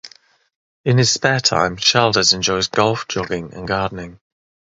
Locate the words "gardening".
3.67-4.19